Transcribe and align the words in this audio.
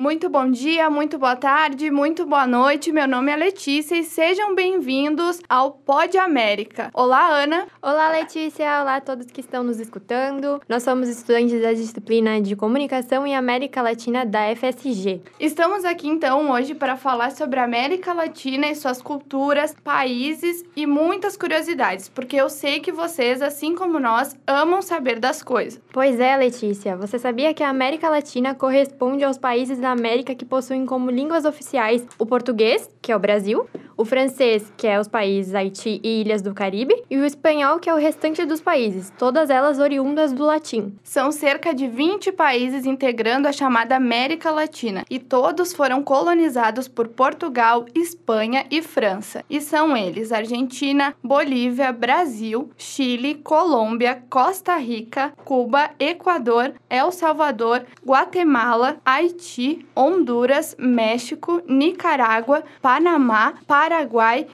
Muito 0.00 0.30
bom 0.30 0.50
dia, 0.50 0.88
muito 0.88 1.18
boa 1.18 1.36
tarde, 1.36 1.90
muito 1.90 2.24
boa 2.24 2.46
noite. 2.46 2.90
Meu 2.90 3.06
nome 3.06 3.30
é 3.30 3.36
Letícia 3.36 3.94
e 3.96 4.02
sejam 4.02 4.54
bem-vindos 4.54 5.42
ao 5.46 5.72
Pod 5.72 6.16
América. 6.16 6.90
Olá, 6.94 7.28
Ana. 7.28 7.66
Olá, 7.82 8.08
Letícia. 8.08 8.80
Olá 8.80 8.96
a 8.96 9.00
todos 9.02 9.26
que 9.26 9.42
estão 9.42 9.62
nos 9.62 9.78
escutando. 9.78 10.58
Nós 10.66 10.84
somos 10.84 11.06
estudantes 11.06 11.60
da 11.60 11.74
disciplina 11.74 12.40
de 12.40 12.56
Comunicação 12.56 13.26
e 13.26 13.34
América 13.34 13.82
Latina 13.82 14.24
da 14.24 14.56
FSG. 14.56 15.20
Estamos 15.38 15.84
aqui 15.84 16.08
então 16.08 16.50
hoje 16.50 16.74
para 16.74 16.96
falar 16.96 17.30
sobre 17.32 17.60
a 17.60 17.64
América 17.64 18.14
Latina 18.14 18.68
e 18.70 18.76
suas 18.76 19.02
culturas, 19.02 19.76
países 19.84 20.64
e 20.74 20.86
muitas 20.86 21.36
curiosidades, 21.36 22.08
porque 22.08 22.36
eu 22.36 22.48
sei 22.48 22.80
que 22.80 22.90
vocês, 22.90 23.42
assim 23.42 23.74
como 23.74 24.00
nós, 24.00 24.34
amam 24.46 24.80
saber 24.80 25.18
das 25.18 25.42
coisas. 25.42 25.78
Pois 25.92 26.18
é, 26.18 26.34
Letícia. 26.38 26.96
Você 26.96 27.18
sabia 27.18 27.52
que 27.52 27.62
a 27.62 27.68
América 27.68 28.08
Latina 28.08 28.54
corresponde 28.54 29.24
aos 29.24 29.36
países 29.36 29.78
da 29.78 29.89
América 29.92 30.34
que 30.34 30.44
possuem 30.44 30.86
como 30.86 31.10
línguas 31.10 31.44
oficiais 31.44 32.06
o 32.18 32.26
português, 32.26 32.88
que 33.00 33.12
é 33.12 33.16
o 33.16 33.20
Brasil, 33.20 33.66
o 34.00 34.04
francês, 34.06 34.72
que 34.78 34.86
é 34.86 34.98
os 34.98 35.06
países 35.06 35.54
Haiti 35.54 36.00
e 36.02 36.22
Ilhas 36.22 36.40
do 36.40 36.54
Caribe, 36.54 37.04
e 37.10 37.18
o 37.18 37.24
espanhol, 37.26 37.78
que 37.78 37.90
é 37.90 37.92
o 37.92 37.98
restante 37.98 38.46
dos 38.46 38.58
países, 38.58 39.12
todas 39.18 39.50
elas 39.50 39.78
oriundas 39.78 40.32
do 40.32 40.42
latim. 40.42 40.94
São 41.04 41.30
cerca 41.30 41.74
de 41.74 41.86
20 41.86 42.32
países 42.32 42.86
integrando 42.86 43.46
a 43.46 43.52
chamada 43.52 43.94
América 43.94 44.50
Latina, 44.50 45.04
e 45.10 45.18
todos 45.18 45.74
foram 45.74 46.02
colonizados 46.02 46.88
por 46.88 47.08
Portugal, 47.08 47.84
Espanha 47.94 48.64
e 48.70 48.80
França. 48.80 49.44
E 49.50 49.60
são 49.60 49.94
eles 49.94 50.32
Argentina, 50.32 51.14
Bolívia, 51.22 51.92
Brasil, 51.92 52.70
Chile, 52.78 53.34
Colômbia, 53.34 54.22
Costa 54.30 54.76
Rica, 54.76 55.34
Cuba, 55.44 55.90
Equador, 55.98 56.72
El 56.88 57.12
Salvador, 57.12 57.84
Guatemala, 58.02 58.96
Haiti, 59.04 59.86
Honduras, 59.94 60.74
México, 60.78 61.60
Nicarágua, 61.68 62.64
Panamá, 62.80 63.52
Paraguai, 63.66 63.89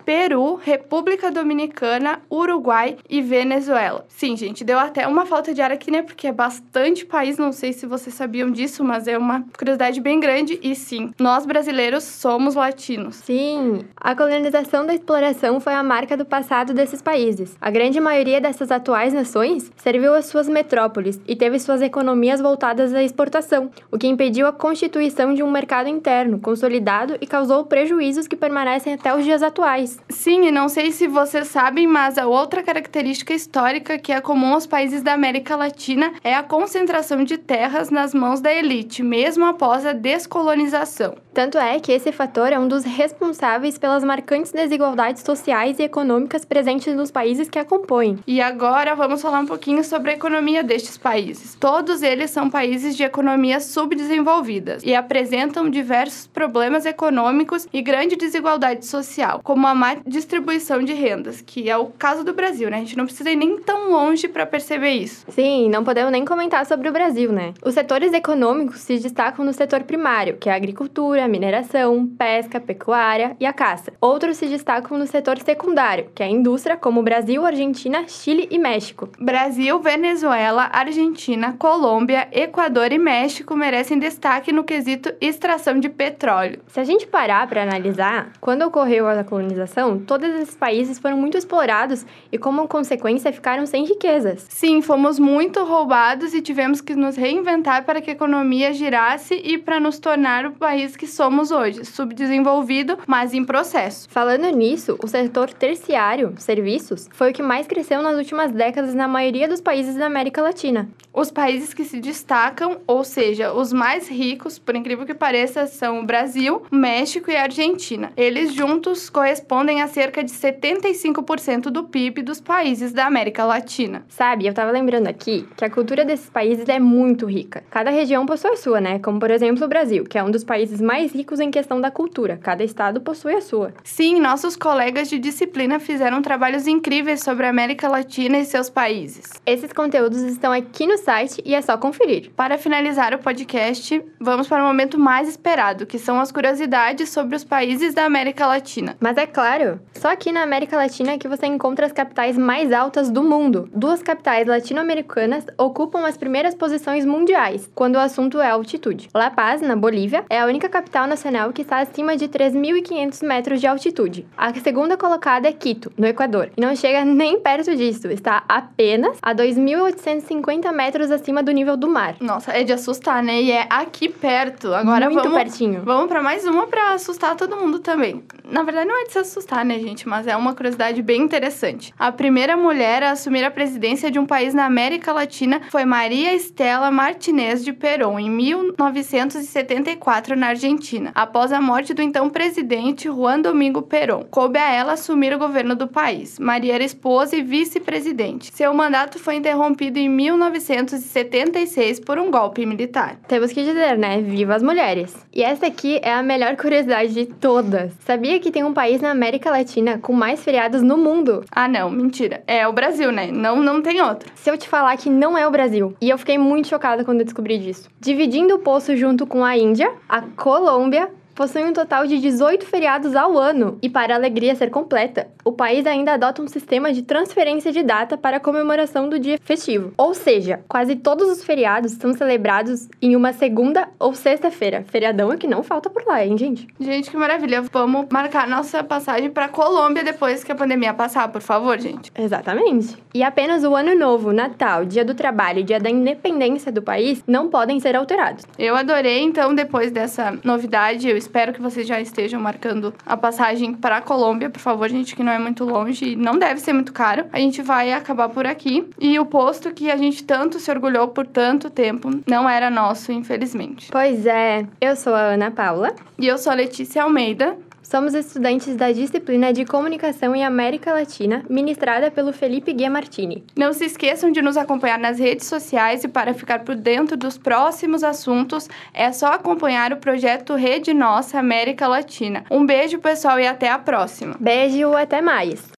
Peru, 0.05 0.55
República 0.55 1.31
Dominicana, 1.31 2.20
Uruguai 2.31 2.97
e 3.09 3.20
Venezuela. 3.20 4.06
Sim, 4.09 4.37
gente, 4.37 4.65
deu 4.65 4.79
até 4.79 5.06
uma 5.06 5.27
falta 5.27 5.53
de 5.53 5.61
ar 5.61 5.70
aqui, 5.70 5.91
né? 5.91 6.03
Porque 6.03 6.27
é 6.27 6.33
bastante 6.33 7.05
país, 7.05 7.37
não 7.37 7.53
sei 7.53 7.73
se 7.73 7.87
vocês 7.87 8.14
sabiam 8.14 8.51
disso, 8.51 8.83
mas 8.83 9.07
é 9.07 9.19
uma 9.19 9.45
curiosidade 9.59 10.01
bem 10.01 10.19
grande. 10.19 10.59
E 10.62 10.75
sim, 10.75 11.12
nós 11.19 11.45
brasileiros 11.45 12.05
somos 12.05 12.55
latinos. 12.55 13.17
Sim, 13.17 13.84
a 13.97 14.17
colonização 14.17 14.87
da 14.87 14.95
exploração 14.95 15.61
foi 15.61 15.75
a 15.75 15.83
marca 15.83 16.17
do 16.17 16.25
passado 16.25 16.73
desses 16.73 17.03
países. 17.03 17.57
A 17.61 17.70
grande 17.70 18.01
maioria 18.01 18.41
dessas 18.41 18.70
atuais 18.70 19.12
nações 19.12 19.70
serviu 19.77 20.14
às 20.14 20.27
suas 20.27 20.48
metrópoles 20.48 21.20
e 21.27 21.37
teve 21.37 21.59
suas 21.59 21.83
economias 21.83 22.41
voltadas 22.41 22.95
à 22.95 23.03
exportação, 23.03 23.70
o 23.92 23.98
que 23.98 24.07
impediu 24.07 24.47
a 24.47 24.53
constituição 24.53 25.34
de 25.34 25.42
um 25.42 25.51
mercado 25.51 25.89
interno 25.89 26.39
consolidado 26.39 27.19
e 27.20 27.27
causou 27.27 27.67
prejuízos 27.67 28.27
que 28.27 28.37
permanecem 28.37 28.95
até 28.95 29.14
os 29.14 29.26
dias 29.27 29.43
atuais. 29.43 29.99
Sim, 30.09 30.47
e 30.47 30.51
não 30.51 30.69
sei 30.69 30.93
se 30.93 31.07
vocês 31.07 31.49
sabem, 31.49 31.87
mas 31.87 32.17
a 32.17 32.27
outra 32.27 32.63
característica 32.63 33.35
histórica 33.35 33.99
que 33.99 34.13
é 34.13 34.21
comum 34.21 34.55
aos 34.55 34.67
países 34.67 35.03
da 35.03 35.13
América 35.13 35.57
Latina 35.57 36.15
é 36.25 36.35
a 36.35 36.43
concentração 36.43 37.25
de 37.25 37.37
terras 37.37 37.91
nas 37.91 38.15
mãos 38.15 38.41
da 38.41 38.53
elite, 38.53 39.03
mesmo 39.03 39.45
após 39.45 39.85
a 39.85 39.93
descolonização. 39.93 41.26
Tanto 41.37 41.59
é 41.59 41.79
que 41.79 41.92
esse 41.92 42.11
fator 42.12 42.51
é 42.51 42.59
um 42.59 42.67
dos 42.67 42.83
responsáveis 42.83 43.77
pelas 43.77 44.03
marcantes 44.03 44.53
desigualdades 44.53 45.23
sociais 45.23 45.79
e 45.79 45.83
econômicas 45.83 46.47
presentes 46.47 46.97
nos 46.97 47.11
países 47.11 47.51
que 47.51 47.59
a 47.59 47.65
compõem. 47.65 48.19
E 48.27 48.41
agora 48.41 48.95
vamos 48.95 49.20
falar 49.20 49.41
um 49.41 49.47
pouquinho 49.47 49.84
sobre 49.84 50.12
a 50.12 50.14
economia 50.14 50.64
destes 50.64 50.97
países. 50.97 51.55
Todos 51.55 52.01
eles 52.01 52.31
são 52.31 52.48
países 52.48 52.97
de 52.97 53.05
economias 53.05 53.64
subdesenvolvidas 53.64 54.83
e 54.83 54.95
apresentam 54.95 55.69
diversos 55.69 56.27
problemas 56.27 56.87
econômicos 56.87 57.69
e 57.70 57.83
grande 57.83 58.17
desigualdade 58.17 58.87
social, 58.87 59.42
como 59.45 59.67
a 59.67 59.75
má 59.75 59.98
distribuição 60.07 60.83
de 60.83 60.95
rendas, 60.95 61.42
que 61.42 61.69
é 61.69 61.77
o 61.77 61.84
caso 61.84 62.25
do 62.25 62.33
Brasil, 62.33 62.70
né? 62.70 62.79
A 62.79 62.81
gente 62.81 62.97
não 62.97 63.05
precisa 63.05 63.31
ir 63.31 63.36
nem 63.36 63.58
tão 63.58 63.91
longe 63.91 64.27
para 64.27 64.47
perceber 64.47 64.92
isso. 64.92 65.27
Sim, 65.29 65.68
não 65.68 65.85
podemos 65.85 66.11
nem 66.11 66.24
comentar 66.24 66.64
sobre 66.64 66.89
o 66.89 66.92
Brasil, 66.92 67.30
né? 67.30 67.53
Os 67.63 67.74
setores 67.74 68.14
econômicos 68.14 68.80
se 68.80 68.98
destacam 68.98 69.45
no 69.45 69.53
setor 69.53 69.83
primário, 69.83 70.39
que 70.39 70.48
é 70.48 70.53
a 70.55 70.57
agricultura, 70.57 71.26
mineração, 71.29 72.07
pesca, 72.07 72.61
pecuária 72.61 73.37
e 73.39 73.47
a 73.47 73.53
caça. 73.53 73.92
Outros 74.01 74.37
se 74.37 74.47
destacam 74.47 74.98
no 74.98 75.07
setor 75.07 75.39
secundário, 75.39 76.11
que 76.14 76.23
é 76.23 76.27
a 76.27 76.31
indústria, 76.31 76.77
como 76.77 77.03
Brasil, 77.03 77.45
Argentina, 77.45 78.07
Chile 78.09 78.48
e 78.51 78.59
México. 78.59 79.09
Brasil, 79.19 79.79
Venezuela, 79.81 80.69
Argentina, 80.73 81.55
Colômbia, 81.59 82.29
Equador 82.33 82.92
e 82.92 82.98
México 82.98 83.57
merecem 83.57 83.98
destaque 83.98 84.53
no 84.53 84.65
quesito 84.65 85.13
extração 85.20 85.79
de 85.79 85.89
petróleo. 85.89 86.61
Se 86.67 86.81
a 86.81 86.85
gente 86.85 87.07
parar 87.07 87.47
para 87.47 87.63
analisar, 87.63 88.33
quando 88.41 88.63
ocorreu 88.63 89.09
a 89.09 89.25
colonização, 89.25 89.98
todos 89.98 90.29
esses 90.29 90.55
países 90.55 90.98
foram 90.98 91.17
muito 91.17 91.36
explorados 91.36 92.05
e, 92.31 92.39
como 92.39 92.69
consequência, 92.69 93.33
ficaram 93.33 93.67
sem 93.67 93.85
riquezas. 93.85 94.47
Sim, 94.48 94.83
fomos 94.83 95.19
muito 95.19 95.65
roubados 95.65 96.35
e 96.35 96.42
tivemos 96.42 96.81
que 96.81 96.95
nos 96.95 97.17
reinventar 97.17 97.85
para 97.85 98.01
que 98.01 98.11
a 98.11 98.13
economia 98.13 98.73
girasse 98.73 99.35
e 99.35 99.59
para 99.59 99.81
nos 99.81 99.98
tornar 99.98 100.47
o 100.47 100.53
país 100.53 100.97
que 100.97 101.07
somos 101.17 101.51
hoje, 101.51 101.85
subdesenvolvido, 101.85 102.99
mas 103.07 103.33
em 103.33 103.43
processo. 103.43 104.07
Falando 104.11 104.49
nisso, 104.51 104.99
o 105.03 105.09
setor 105.09 105.51
terciário, 105.53 106.35
serviços, 106.37 107.09
foi 107.13 107.31
o 107.31 107.35
que 107.35 107.43
mais 107.43 107.67
cresceu 107.67 108.03
nas 108.03 108.17
últimas 108.17 108.53
décadas 108.53 108.95
na 108.95 109.09
maioria 109.09 109.49
dos 109.49 109.61
países 109.61 109.95
da 109.95 110.07
América 110.07 110.43
Latina. 110.43 110.89
Os 111.13 111.31
países 111.31 111.73
que 111.73 111.85
se 111.85 111.99
destacam, 111.99 112.77
ou 112.87 113.03
seja, 113.03 113.55
os 113.55 113.73
mais 113.73 114.07
ricos, 114.07 114.59
por 114.59 114.77
incrível 114.77 115.07
que 115.07 115.15
pareça, 115.15 115.67
são 115.67 116.01
o 116.01 116.05
Brasil, 116.05 116.63
México 116.71 117.31
e 117.31 117.37
Argentina. 117.37 118.13
Eles 118.15 118.53
juntos 118.53 119.09
correspondem 119.09 119.81
a 119.81 119.87
cerca 119.87 120.23
de 120.23 120.31
75% 120.31 121.71
do 121.71 121.85
PIB 121.85 122.21
dos 122.21 122.39
países 122.39 122.93
da 122.93 123.07
América 123.07 123.47
Latina. 123.47 124.05
Sabe, 124.09 124.47
eu 124.47 124.53
tava 124.53 124.71
lembrando 124.71 125.09
aqui 125.09 125.48
que 125.57 125.65
a 125.65 125.71
cultura 125.71 126.05
desses 126.05 126.29
países 126.29 126.69
é 126.69 126.79
muito 126.79 127.25
rica. 127.25 127.65
Cada 127.71 127.89
região 127.89 128.27
possui 128.27 128.50
a 128.50 128.56
sua, 128.56 128.79
né? 128.79 128.99
Como 128.99 129.19
por 129.19 129.31
exemplo 129.31 129.65
o 129.65 129.69
Brasil, 129.69 130.05
que 130.05 130.19
é 130.19 130.23
um 130.23 130.31
dos 130.31 130.44
países 130.44 130.83
mais 130.83 131.06
ricos 131.12 131.40
em 131.40 131.50
questão 131.50 131.81
da 131.81 131.90
cultura. 131.90 132.37
Cada 132.37 132.64
estado 132.64 133.00
possui 133.00 133.34
a 133.34 133.40
sua. 133.40 133.72
Sim, 133.84 134.20
nossos 134.20 134.56
colegas 134.56 135.08
de 135.08 135.19
disciplina 135.19 135.78
fizeram 135.78 136.22
trabalhos 136.22 136.67
incríveis 136.67 137.22
sobre 137.22 137.46
a 137.46 137.50
América 137.50 137.88
Latina 137.88 138.38
e 138.38 138.44
seus 138.44 138.70
países. 138.70 139.32
Esses 139.44 139.72
conteúdos 139.72 140.22
estão 140.22 140.52
aqui 140.52 140.87
no 140.87 140.99
site 140.99 141.43
e 141.44 141.55
é 141.55 141.62
só 141.62 141.76
conferir. 141.76 142.31
Para 142.37 142.58
finalizar 142.58 143.14
o 143.14 143.19
podcast, 143.19 144.02
vamos 144.20 144.49
para 144.49 144.62
o 144.62 144.67
momento 144.67 144.99
mais 144.99 145.28
esperado, 145.28 145.87
que 145.87 145.99
são 145.99 146.20
as 146.20 146.32
curiosidades 146.32 147.11
sobre 147.11 147.37
os 147.37 147.44
países 147.44 147.94
da 147.94 148.05
América 148.05 148.46
Latina. 148.46 148.96
Mas 149.00 149.17
é 149.17 149.26
claro, 149.26 149.81
só 149.94 150.08
aqui 150.08 150.32
na 150.32 150.43
América 150.43 150.76
Latina 150.76 151.12
é 151.12 151.19
que 151.19 151.28
você 151.28 151.46
encontra 151.46 151.87
as 151.87 151.93
capitais 151.93 152.38
mais 152.38 152.73
altas 152.73 153.11
do 153.11 153.23
mundo. 153.23 153.69
Duas 153.75 154.02
capitais 154.02 154.46
latino-americanas 154.46 155.46
ocupam 155.58 156.06
as 156.06 156.17
primeiras 156.17 156.55
posições 156.55 157.05
mundiais 157.05 157.70
quando 157.75 157.96
o 157.96 158.00
assunto 158.00 158.40
é 158.40 158.50
altitude. 158.50 159.08
La 159.14 159.31
Paz, 159.31 159.61
na 159.61 159.76
Bolívia, 159.76 160.25
é 160.31 160.40
a 160.40 160.46
única 160.46 160.69
capital 160.69 160.95
nacional 161.05 161.52
que 161.52 161.62
está 161.62 161.79
acima 161.79 162.17
de 162.17 162.29
3.500 162.29 163.26
metros 163.26 163.61
de 163.61 163.67
altitude. 163.67 164.25
A 164.37 164.55
segunda 164.55 164.96
colocada 164.96 165.49
é 165.49 165.52
Quito, 165.52 165.93
no 165.99 166.06
Equador, 166.06 166.50
e 166.56 166.61
não 166.61 166.76
chega 166.76 167.02
nem 167.05 167.40
perto 167.40 167.75
disso, 167.75 168.06
está 168.06 168.44
apenas 168.49 169.19
a 169.20 169.35
2.850 169.35 170.73
metros 170.73 171.11
acima 171.11 171.43
do 171.43 171.50
nível 171.50 171.76
do 171.76 171.88
mar. 171.88 172.14
Nossa, 172.20 172.52
é 172.52 172.62
de 172.62 172.73
assustar, 172.73 173.20
né? 173.23 173.43
E 173.43 173.50
é 173.50 173.67
aqui 173.69 174.08
perto. 174.08 174.73
Agora 174.73 175.11
Muito 175.11 175.25
vamos, 175.25 175.37
pertinho. 175.37 175.82
vamos 175.85 176.06
para 176.06 176.23
mais 176.23 176.46
uma 176.46 176.69
para 176.69 176.93
assustar 176.93 177.35
todo 177.35 177.56
mundo 177.56 177.81
também. 177.81 178.23
Na 178.44 178.62
verdade, 178.62 178.87
não 178.87 179.00
é 179.00 179.05
de 179.05 179.12
se 179.12 179.19
assustar, 179.19 179.64
né, 179.64 179.81
gente? 179.81 180.08
Mas 180.08 180.29
é 180.29 180.37
uma 180.37 180.55
curiosidade 180.55 181.02
bem 181.02 181.23
interessante. 181.23 181.93
A 181.99 182.12
primeira 182.12 182.56
mulher 182.56 183.02
a 183.02 183.11
assumir 183.11 183.44
a 183.44 183.50
presidência 183.50 184.11
de 184.11 184.19
um 184.19 184.26
país 184.26 184.55
na 184.55 184.67
América 184.67 185.12
Latina 185.12 185.61
foi 185.70 185.85
Maria 185.85 186.35
Estela 186.35 186.90
Martinez 186.90 187.64
de 187.64 187.73
Perón, 187.73 188.19
em 188.19 188.31
1974, 188.31 190.37
na 190.37 190.49
Argentina, 190.49 190.75
após 191.14 191.53
a 191.53 191.61
morte 191.61 191.95
do 191.95 192.03
então 192.03 192.29
presidente 192.29 193.09
Juan 193.09 193.41
Domingo 193.41 193.83
Perón. 193.83 194.25
Coube 194.31 194.59
a 194.59 194.73
ela 194.73 194.93
assumir 194.93 195.35
o 195.35 195.39
governo 195.39 195.75
do 195.75 195.89
país. 195.89 196.39
Maria 196.39 196.75
era 196.75 196.85
esposa 196.85 197.37
e 197.37 197.43
vice-presidente. 197.43 198.50
Seu 198.55 198.73
mandato 198.75 199.19
foi 199.19 199.37
interrompido 199.37 199.99
em 199.99 200.09
1976 200.09 202.00
por 202.00 202.19
um 202.19 202.31
golpe 202.31 202.67
militar. 202.67 203.17
Temos 203.27 203.53
que 203.53 203.65
dizer, 203.65 203.97
né? 203.97 204.21
Viva 204.21 204.55
as 204.55 204.62
mulheres! 204.62 205.17
E 205.33 205.43
essa 205.43 205.67
aqui 205.67 205.99
é 206.03 206.12
a 206.12 206.23
melhor 206.23 206.56
curiosidade 206.56 207.12
de 207.12 207.27
todas. 207.27 207.93
Sabia 208.05 208.39
que 208.39 208.50
tem 208.50 208.65
um 208.65 208.73
país 208.73 209.00
na 209.00 209.11
América 209.11 209.50
Latina 209.50 209.99
com 209.99 210.12
mais 210.12 210.43
feriados 210.43 210.83
no 210.83 210.97
mundo? 210.97 211.45
Ah, 211.50 211.69
não, 211.69 211.91
mentira. 211.91 212.43
É 212.47 212.67
o 212.67 212.73
Brasil, 212.73 213.11
né? 213.11 213.31
Não, 213.33 213.62
não 213.62 213.83
tem 213.83 214.00
outro. 214.00 214.31
Se 214.35 214.50
eu 214.50 214.59
te 214.59 214.69
falar 214.69 214.97
que 214.97 215.09
não 215.09 215.37
é 215.37 215.47
o 215.47 215.50
Brasil, 215.50 215.97
e 216.00 216.11
eu 216.11 216.19
fiquei 216.19 216.39
muito 216.39 216.69
chocada 216.69 217.05
quando 217.05 217.21
eu 217.21 217.25
descobri 217.25 217.59
disso. 217.59 217.89
Dividindo 218.00 218.55
o 218.55 218.59
poço 218.59 218.97
junto 218.97 219.27
com 219.27 219.45
a 219.45 219.56
Índia, 219.56 219.93
a 220.09 220.23
Colômbia, 220.67 221.09
possui 221.37 221.62
um 221.62 221.73
total 221.73 222.06
de 222.06 222.19
18 222.19 222.65
feriados 222.67 223.15
ao 223.15 223.38
ano. 223.38 223.79
E 223.83 223.88
para 223.88 224.15
a 224.15 224.17
alegria 224.17 224.55
ser 224.56 224.71
completa, 224.71 225.29
o 225.44 225.53
país 225.53 225.87
ainda 225.87 226.15
adota 226.15 226.43
um 226.43 226.49
sistema 226.49 226.93
de 226.93 227.03
transferência 227.03 227.71
de 227.71 227.83
data 227.83 228.17
para 228.17 228.38
a 228.38 228.41
comemoração 228.41 229.09
do 229.09 229.19
dia 229.19 229.38
festivo. 229.44 229.93
Ou 229.99 230.15
seja, 230.15 230.61
quase 230.67 230.97
todos 230.97 231.29
os 231.29 231.44
feriados 231.44 231.93
são 231.93 232.12
celebrados 232.15 232.88
em 233.00 233.15
uma 233.15 233.33
segunda 233.35 233.88
ou 233.99 234.15
sexta-feira. 234.15 234.85
Feriadão 234.88 235.31
é 235.31 235.37
que 235.37 235.47
não 235.47 235.62
falta 235.62 235.91
por 235.91 236.05
lá, 236.06 236.25
hein, 236.25 236.38
gente? 236.38 236.67
Gente, 236.81 237.11
que 237.11 237.17
maravilha. 237.17 237.62
Vamos 237.71 238.06
marcar 238.11 238.49
nossa 238.49 238.83
passagem 238.83 239.31
para 239.31 239.49
Colômbia 239.49 240.03
depois 240.03 240.43
que 240.43 240.50
a 240.50 240.55
pandemia 240.55 240.94
passar, 240.94 241.29
por 241.29 241.43
favor, 241.43 241.79
gente. 241.79 242.11
Exatamente. 242.19 242.97
E 243.12 243.23
apenas 243.23 243.62
o 243.62 243.77
Ano 243.77 243.94
Novo, 243.94 244.33
Natal, 244.33 244.87
Dia 244.87 245.05
do 245.05 245.15
Trabalho 245.15 245.61
e 245.61 245.62
Dia 245.62 245.79
da 245.79 245.91
Independência 245.91 246.73
do 246.73 246.81
país 246.81 247.23
não 247.27 247.49
podem 247.49 247.79
ser 247.79 247.94
alterados. 247.94 248.44
Eu 248.59 248.75
adorei, 248.75 249.21
então, 249.21 249.55
depois 249.55 249.91
dessa 249.91 250.38
novidade, 250.43 251.09
eu 251.09 251.17
espero 251.26 251.52
que 251.52 251.61
vocês 251.61 251.87
já 251.87 252.00
estejam 252.00 252.40
marcando 252.40 252.94
a 253.05 253.17
passagem 253.17 253.75
para 253.75 253.99
a 253.99 254.00
Colômbia, 254.00 254.49
por 254.49 254.61
favor, 254.61 254.88
gente, 254.88 255.14
que 255.14 255.23
não 255.23 255.32
é 255.32 255.38
muito 255.38 255.64
longe 255.64 256.12
e 256.12 256.17
não 256.17 256.38
deve 256.38 256.61
ser 256.61 256.73
muito 256.73 256.93
caro. 256.93 257.26
A 257.32 257.38
gente 257.38 257.61
vai 257.62 257.93
acabar 257.93 258.28
por 258.28 258.46
aqui. 258.46 258.88
E 258.99 259.19
o 259.19 259.26
posto 259.26 259.73
que 259.73 259.90
a 259.90 259.96
gente 259.96 260.25
tanto 260.25 260.58
se 260.58 260.70
orgulhou 260.70 261.08
por 261.08 261.26
tanto 261.26 261.69
tempo 261.69 262.11
não 262.26 262.49
era 262.49 262.70
nosso, 262.70 263.12
infelizmente. 263.12 263.90
Pois 263.90 264.25
é, 264.25 264.67
eu 264.81 264.94
sou 264.96 265.14
a 265.14 265.20
Ana 265.20 265.50
Paula. 265.50 265.94
E 266.19 266.26
eu 266.26 266.38
sou 266.38 266.52
a 266.52 266.55
Letícia 266.55 267.02
Almeida. 267.02 267.56
Somos 267.88 268.15
estudantes 268.15 268.75
da 268.75 268.91
disciplina 268.91 269.53
de 269.53 269.65
Comunicação 269.65 270.35
em 270.35 270.44
América 270.44 270.93
Latina, 270.93 271.44
ministrada 271.49 272.11
pelo 272.11 272.33
Felipe 272.33 272.73
Guia 272.73 272.91
Martini. 272.91 273.44
Não 273.55 273.73
se 273.73 273.85
esqueçam 273.85 274.33
de 274.33 274.43
nos 274.43 274.56
acompanhar 274.56 274.99
nas 274.99 275.21
redes 275.21 275.47
sociais 275.47 276.03
e 276.03 276.09
para 276.09 276.35
ficar 276.35 276.65
por 276.65 276.75
dentro 276.75 277.17
dos 277.17 277.38
próximos 277.38 278.03
assuntos, 278.03 278.69
é 278.93 279.12
só 279.12 279.29
acompanhar 279.29 279.93
o 279.93 279.99
projeto 279.99 280.56
Rede 280.56 280.93
Nossa 280.93 281.38
América 281.38 281.87
Latina. 281.87 282.44
Um 282.50 282.67
beijo, 282.67 282.99
pessoal, 282.99 283.38
e 283.38 283.47
até 283.47 283.71
a 283.71 283.79
próxima. 283.79 284.35
Beijo, 284.41 284.93
até 284.97 285.23
mais! 285.23 285.73